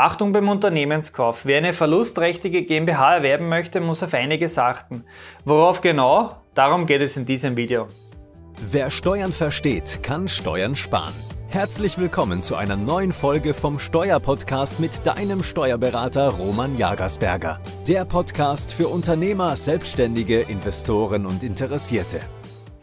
[0.00, 1.44] Achtung beim Unternehmenskauf.
[1.44, 5.04] Wer eine verlustträchtige GmbH erwerben möchte, muss auf einiges achten.
[5.44, 6.36] Worauf genau?
[6.54, 7.86] Darum geht es in diesem Video.
[8.70, 11.12] Wer Steuern versteht, kann Steuern sparen.
[11.48, 17.60] Herzlich willkommen zu einer neuen Folge vom Steuerpodcast mit deinem Steuerberater Roman Jagersberger.
[17.86, 22.20] Der Podcast für Unternehmer, Selbstständige, Investoren und Interessierte.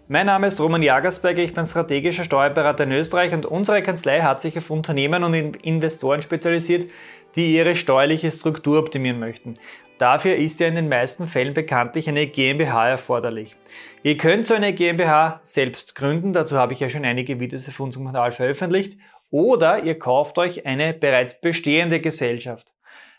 [0.10, 4.40] Mein Name ist Roman Jagersberger, ich bin strategischer Steuerberater in Österreich und unsere Kanzlei hat
[4.40, 6.90] sich auf Unternehmen und Investoren spezialisiert,
[7.36, 9.56] die ihre steuerliche Struktur optimieren möchten.
[9.98, 13.58] Dafür ist ja in den meisten Fällen bekanntlich eine GmbH erforderlich.
[14.02, 17.78] Ihr könnt so eine GmbH selbst gründen, dazu habe ich ja schon einige Videos auf
[17.82, 18.98] unserem Kanal veröffentlicht,
[19.30, 22.72] oder ihr kauft euch eine bereits bestehende Gesellschaft.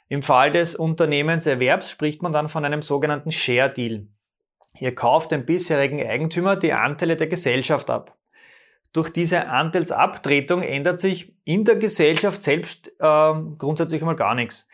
[0.09, 4.07] Im Fall des Unternehmenserwerbs spricht man dann von einem sogenannten Share Deal.
[4.79, 8.17] Ihr kauft dem bisherigen Eigentümer die Anteile der Gesellschaft ab.
[8.93, 14.67] Durch diese Anteilsabtretung ändert sich in der Gesellschaft selbst äh, grundsätzlich mal gar nichts.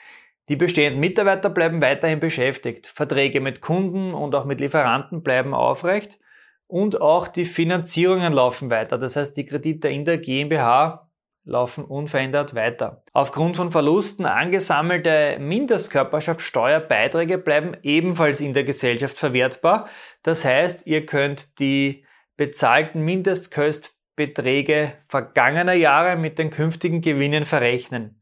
[0.49, 2.87] Die bestehenden Mitarbeiter bleiben weiterhin beschäftigt.
[2.87, 6.19] Verträge mit Kunden und auch mit Lieferanten bleiben aufrecht.
[6.67, 8.99] Und auch die Finanzierungen laufen weiter.
[8.99, 11.04] Das heißt, die Kredite in der GmbH
[11.45, 13.03] laufen unverändert weiter.
[13.13, 19.89] Aufgrund von Verlusten angesammelte Mindestkörperschaftssteuerbeiträge bleiben ebenfalls in der Gesellschaft verwertbar.
[20.23, 22.07] Das heißt, ihr könnt die
[22.37, 28.21] bezahlten Mindestköstbeträge vergangener Jahre mit den künftigen Gewinnen verrechnen.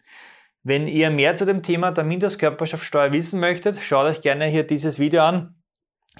[0.64, 4.98] Wenn ihr mehr zu dem Thema der Mindestkörperschaftssteuer wissen möchtet, schaut euch gerne hier dieses
[4.98, 5.56] Video an.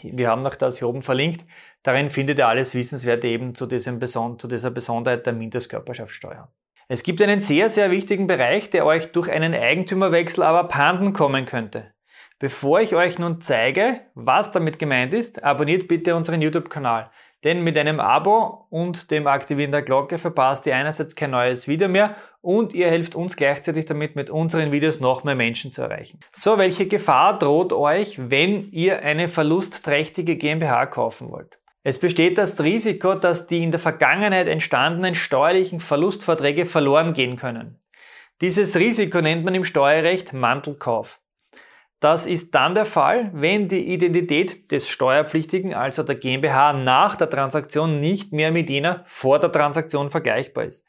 [0.03, 1.45] Wir haben noch das hier oben verlinkt.
[1.83, 6.51] Darin findet ihr alles Wissenswerte eben zu, diesem, zu dieser Besonderheit der Mindestkörperschaftssteuer.
[6.89, 11.47] Es gibt einen sehr, sehr wichtigen Bereich, der euch durch einen Eigentümerwechsel aber abhanden kommen
[11.47, 11.93] könnte.
[12.39, 17.11] Bevor ich euch nun zeige, was damit gemeint ist, abonniert bitte unseren YouTube-Kanal.
[17.45, 21.89] Denn mit einem Abo und dem Aktivieren der Glocke verpasst ihr einerseits kein neues Video
[21.89, 26.19] mehr und ihr helft uns gleichzeitig damit, mit unseren Videos noch mehr Menschen zu erreichen.
[26.33, 31.59] So, welche Gefahr droht euch, wenn ihr eine verlustträchtige GmbH kaufen wollt?
[31.85, 37.81] Es besteht das Risiko, dass die in der Vergangenheit entstandenen steuerlichen Verlustverträge verloren gehen können.
[38.41, 41.21] Dieses Risiko nennt man im Steuerrecht Mantelkauf.
[41.99, 47.31] Das ist dann der Fall, wenn die Identität des Steuerpflichtigen, also der GmbH, nach der
[47.31, 50.85] Transaktion nicht mehr mit jener vor der Transaktion vergleichbar ist.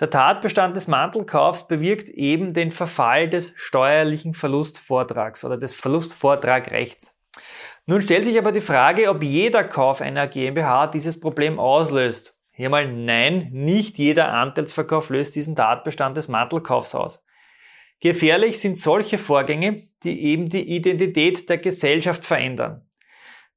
[0.00, 7.14] Der Tatbestand des Mantelkaufs bewirkt eben den Verfall des steuerlichen Verlustvortrags oder des Verlustvortragrechts.
[7.90, 12.34] Nun stellt sich aber die Frage, ob jeder Kauf einer GmbH dieses Problem auslöst.
[12.52, 17.24] Hier mal nein, nicht jeder Anteilsverkauf löst diesen Tatbestand des Mantelkaufs aus.
[18.00, 22.86] Gefährlich sind solche Vorgänge, die eben die Identität der Gesellschaft verändern.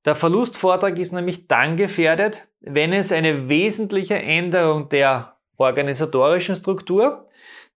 [0.05, 7.27] Der Verlustvortrag ist nämlich dann gefährdet, wenn es eine wesentliche Änderung der organisatorischen Struktur,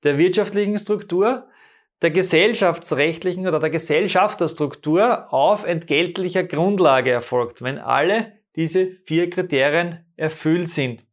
[0.06, 1.50] der wirtschaftlichen Struktur
[2.01, 10.69] der gesellschaftsrechtlichen oder der Gesellschafterstruktur auf entgeltlicher Grundlage erfolgt, wenn alle diese vier Kriterien erfüllt
[10.69, 11.06] sind.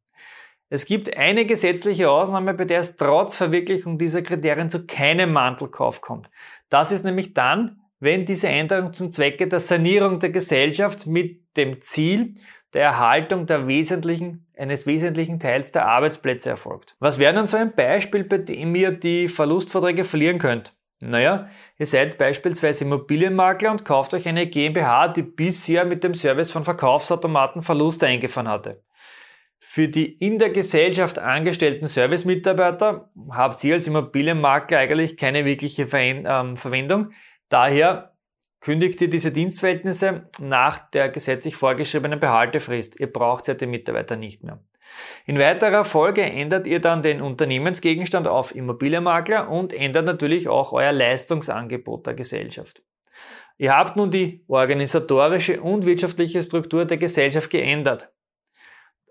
[0.68, 6.00] Es gibt eine gesetzliche Ausnahme, bei der es trotz Verwirklichung dieser Kriterien zu keinem Mantelkauf
[6.00, 6.30] kommt.
[6.70, 11.82] Das ist nämlich dann, wenn diese Änderung zum Zwecke der Sanierung der Gesellschaft mit dem
[11.82, 12.34] Ziel
[12.74, 16.96] der Erhaltung der wesentlichen, eines wesentlichen Teils der Arbeitsplätze erfolgt.
[16.98, 20.72] Was wäre nun so ein Beispiel, bei dem ihr die Verlustverträge verlieren könnt?
[21.00, 26.52] Naja, ihr seid beispielsweise Immobilienmakler und kauft euch eine GmbH, die bisher mit dem Service
[26.52, 28.82] von Verkaufsautomaten Verluste eingefahren hatte.
[29.58, 36.56] Für die in der Gesellschaft angestellten Servicemitarbeiter habt ihr als Immobilienmakler eigentlich keine wirkliche ähm,
[36.56, 37.10] Verwendung.
[37.48, 38.11] Daher
[38.62, 42.98] kündigt ihr diese Dienstverhältnisse nach der gesetzlich vorgeschriebenen Behaltefrist.
[42.98, 44.60] Ihr braucht ja den Mitarbeiter nicht mehr.
[45.26, 50.92] In weiterer Folge ändert ihr dann den Unternehmensgegenstand auf Immobilienmakler und ändert natürlich auch euer
[50.92, 52.82] Leistungsangebot der Gesellschaft.
[53.58, 58.10] Ihr habt nun die organisatorische und wirtschaftliche Struktur der Gesellschaft geändert.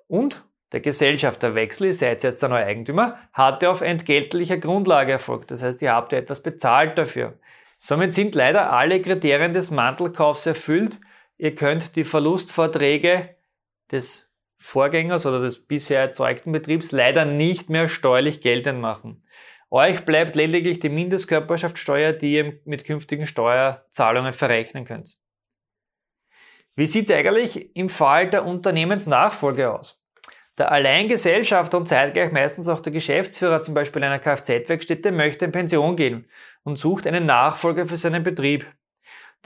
[0.07, 5.51] Und der Gesellschafterwechsel, ihr seid jetzt der neue Eigentümer, hatte auf entgeltlicher Grundlage erfolgt.
[5.51, 7.38] Das heißt, ihr habt etwas bezahlt dafür.
[7.83, 11.00] Somit sind leider alle Kriterien des Mantelkaufs erfüllt.
[11.39, 13.36] Ihr könnt die Verlustvorträge
[13.92, 19.25] des Vorgängers oder des bisher erzeugten Betriebs leider nicht mehr steuerlich geltend machen.
[19.72, 25.18] Euch bleibt lediglich die Mindestkörperschaftssteuer, die ihr mit künftigen Steuerzahlungen verrechnen könnt.
[26.75, 30.00] Wie sieht es eigentlich im Fall der Unternehmensnachfolge aus?
[30.57, 35.95] Der Alleingesellschafter und zeitgleich meistens auch der Geschäftsführer zum Beispiel einer Kfz-Werkstätte möchte in Pension
[35.95, 36.30] gehen
[36.63, 38.65] und sucht einen Nachfolger für seinen Betrieb.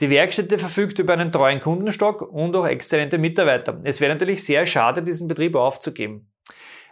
[0.00, 3.80] Die Werkstätte verfügt über einen treuen Kundenstock und auch exzellente Mitarbeiter.
[3.84, 6.30] Es wäre natürlich sehr schade, diesen Betrieb aufzugeben.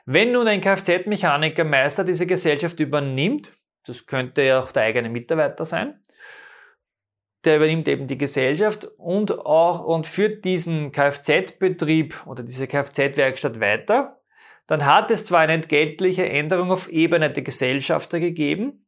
[0.06, 3.52] Wenn nun ein Kfz-Mechaniker Meister diese Gesellschaft übernimmt,
[3.86, 6.00] Das könnte ja auch der eigene Mitarbeiter sein.
[7.44, 14.20] Der übernimmt eben die Gesellschaft und auch und führt diesen Kfz-Betrieb oder diese Kfz-Werkstatt weiter.
[14.66, 18.86] Dann hat es zwar eine entgeltliche Änderung auf Ebene der Gesellschafter gegeben,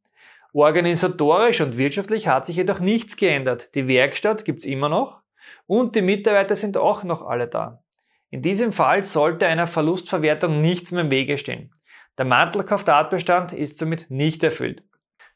[0.55, 3.75] organisatorisch und wirtschaftlich hat sich jedoch nichts geändert.
[3.75, 5.21] Die Werkstatt gibt's immer noch
[5.67, 7.83] und die Mitarbeiter sind auch noch alle da.
[8.31, 11.75] In diesem Fall sollte einer Verlustverwertung nichts mehr im Wege stehen.
[12.17, 14.83] Der Mantelkauf-Tatbestand ist somit nicht erfüllt.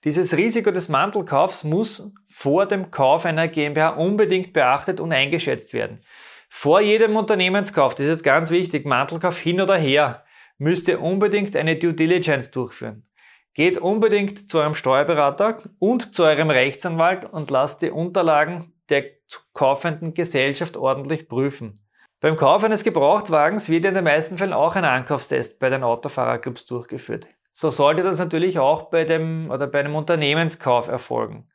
[0.04, 6.02] Dieses Risiko des Mantelkaufs muss vor dem Kauf einer GmbH unbedingt beachtet und eingeschätzt werden.
[6.48, 10.24] Vor jedem Unternehmenskauf, das ist jetzt ganz wichtig, Mantelkauf hin oder her,
[10.56, 13.06] müsst ihr unbedingt eine Due Diligence durchführen.
[13.52, 19.04] Geht unbedingt zu eurem Steuerberater und zu eurem Rechtsanwalt und lasst die Unterlagen der
[19.52, 21.80] kaufenden Gesellschaft ordentlich prüfen.
[22.20, 26.66] Beim Kauf eines Gebrauchtwagens wird in den meisten Fällen auch ein Ankaufstest bei den Autofahrerclubs
[26.66, 27.28] durchgeführt.
[27.52, 31.46] So sollte das natürlich auch bei dem oder bei einem Unternehmenskauf erfolgen.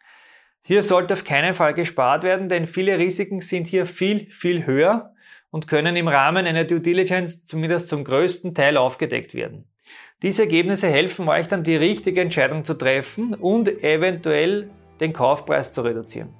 [0.62, 5.14] Hier sollte auf keinen Fall gespart werden, denn viele Risiken sind hier viel, viel höher
[5.52, 9.70] und können im Rahmen einer Due Diligence zumindest zum größten Teil aufgedeckt werden.
[10.22, 14.70] Diese Ergebnisse helfen euch dann die richtige Entscheidung zu treffen und eventuell
[15.00, 16.34] den Kaufpreis zu reduzieren.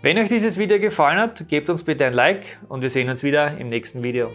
[0.00, 3.24] Wenn euch dieses Video gefallen hat, gebt uns bitte ein Like und wir sehen uns
[3.24, 4.30] wieder im nächsten Video.